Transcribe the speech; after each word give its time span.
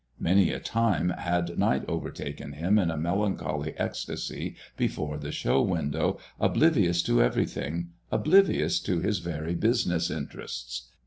Many 0.17 0.51
a 0.51 0.59
time 0.59 1.09
had 1.11 1.59
night 1.59 1.85
overtaken 1.87 2.53
him 2.53 2.79
in 2.79 2.89
a 2.89 2.97
melancholy 2.97 3.75
ecstasy 3.77 4.55
before 4.75 5.19
the 5.19 5.31
show 5.31 5.61
window, 5.61 6.17
oblivious 6.39 7.03
to 7.03 7.21
everything, 7.21 7.91
oblivious 8.11 8.79
to 8.79 8.99
his 8.99 9.19
very 9.19 9.53
business 9.53 10.09
interests. 10.09 10.87